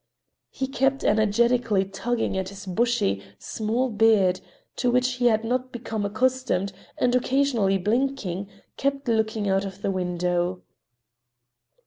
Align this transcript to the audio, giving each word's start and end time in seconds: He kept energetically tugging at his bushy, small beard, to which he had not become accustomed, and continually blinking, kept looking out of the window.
He 0.49 0.65
kept 0.65 1.03
energetically 1.03 1.85
tugging 1.85 2.35
at 2.35 2.49
his 2.49 2.65
bushy, 2.65 3.21
small 3.37 3.87
beard, 3.87 4.41
to 4.77 4.89
which 4.89 5.11
he 5.21 5.27
had 5.27 5.43
not 5.43 5.71
become 5.71 6.07
accustomed, 6.07 6.73
and 6.97 7.13
continually 7.13 7.77
blinking, 7.77 8.49
kept 8.77 9.07
looking 9.07 9.47
out 9.47 9.63
of 9.63 9.83
the 9.83 9.91
window. 9.91 10.63